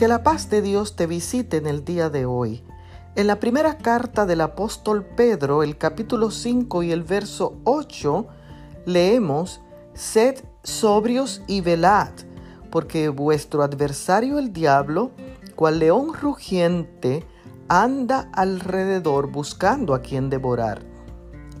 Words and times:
Que 0.00 0.08
la 0.08 0.22
paz 0.22 0.48
de 0.48 0.62
Dios 0.62 0.96
te 0.96 1.06
visite 1.06 1.58
en 1.58 1.66
el 1.66 1.84
día 1.84 2.08
de 2.08 2.24
hoy. 2.24 2.64
En 3.16 3.26
la 3.26 3.38
primera 3.38 3.76
carta 3.76 4.24
del 4.24 4.40
apóstol 4.40 5.04
Pedro, 5.04 5.62
el 5.62 5.76
capítulo 5.76 6.30
5 6.30 6.82
y 6.84 6.90
el 6.90 7.02
verso 7.02 7.58
8, 7.64 8.26
leemos, 8.86 9.60
Sed 9.92 10.42
sobrios 10.62 11.42
y 11.46 11.60
velad, 11.60 12.12
porque 12.70 13.10
vuestro 13.10 13.62
adversario 13.62 14.38
el 14.38 14.54
diablo, 14.54 15.10
cual 15.54 15.80
león 15.80 16.14
rugiente, 16.14 17.26
anda 17.68 18.30
alrededor 18.32 19.30
buscando 19.30 19.92
a 19.92 20.00
quien 20.00 20.30
devorar. 20.30 20.80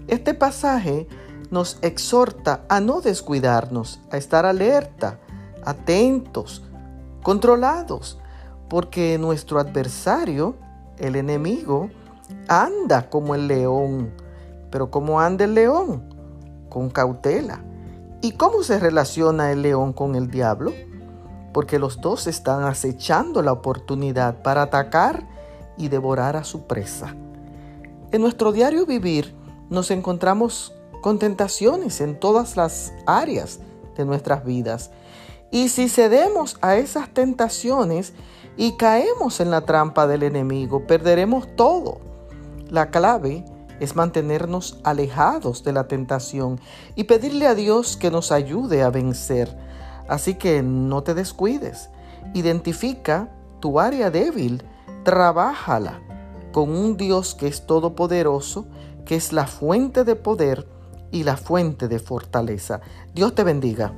Este 0.08 0.32
pasaje 0.32 1.06
nos 1.50 1.76
exhorta 1.82 2.64
a 2.70 2.80
no 2.80 3.02
descuidarnos, 3.02 4.00
a 4.10 4.16
estar 4.16 4.46
alerta, 4.46 5.20
atentos, 5.62 6.62
controlados, 7.22 8.16
porque 8.70 9.18
nuestro 9.18 9.58
adversario, 9.58 10.54
el 10.96 11.16
enemigo, 11.16 11.90
anda 12.46 13.10
como 13.10 13.34
el 13.34 13.48
león. 13.48 14.14
Pero 14.70 14.92
¿cómo 14.92 15.20
anda 15.20 15.44
el 15.44 15.54
león? 15.54 16.14
Con 16.70 16.88
cautela. 16.88 17.64
¿Y 18.22 18.32
cómo 18.32 18.62
se 18.62 18.78
relaciona 18.78 19.50
el 19.50 19.62
león 19.62 19.92
con 19.92 20.14
el 20.14 20.30
diablo? 20.30 20.72
Porque 21.52 21.80
los 21.80 22.00
dos 22.00 22.28
están 22.28 22.62
acechando 22.62 23.42
la 23.42 23.52
oportunidad 23.52 24.40
para 24.40 24.62
atacar 24.62 25.26
y 25.76 25.88
devorar 25.88 26.36
a 26.36 26.44
su 26.44 26.68
presa. 26.68 27.16
En 28.12 28.22
nuestro 28.22 28.52
diario 28.52 28.86
vivir 28.86 29.34
nos 29.68 29.90
encontramos 29.90 30.72
con 31.02 31.18
tentaciones 31.18 32.00
en 32.00 32.20
todas 32.20 32.56
las 32.56 32.92
áreas 33.04 33.58
de 33.96 34.04
nuestras 34.04 34.44
vidas. 34.44 34.92
Y 35.50 35.70
si 35.70 35.88
cedemos 35.88 36.56
a 36.60 36.76
esas 36.76 37.12
tentaciones, 37.12 38.12
y 38.56 38.76
caemos 38.76 39.40
en 39.40 39.50
la 39.50 39.62
trampa 39.62 40.06
del 40.06 40.22
enemigo, 40.22 40.86
perderemos 40.86 41.46
todo. 41.56 42.00
La 42.68 42.90
clave 42.90 43.44
es 43.80 43.96
mantenernos 43.96 44.78
alejados 44.84 45.64
de 45.64 45.72
la 45.72 45.88
tentación 45.88 46.60
y 46.94 47.04
pedirle 47.04 47.46
a 47.46 47.54
Dios 47.54 47.96
que 47.96 48.10
nos 48.10 48.30
ayude 48.30 48.82
a 48.82 48.90
vencer. 48.90 49.56
Así 50.08 50.34
que 50.34 50.62
no 50.62 51.02
te 51.02 51.14
descuides. 51.14 51.88
Identifica 52.34 53.30
tu 53.60 53.80
área 53.80 54.10
débil, 54.10 54.62
trabájala 55.04 56.00
con 56.52 56.70
un 56.70 56.96
Dios 56.96 57.34
que 57.34 57.46
es 57.46 57.66
todopoderoso, 57.66 58.66
que 59.04 59.16
es 59.16 59.32
la 59.32 59.46
fuente 59.46 60.04
de 60.04 60.16
poder 60.16 60.68
y 61.10 61.24
la 61.24 61.36
fuente 61.36 61.88
de 61.88 61.98
fortaleza. 61.98 62.80
Dios 63.14 63.34
te 63.34 63.44
bendiga. 63.44 63.92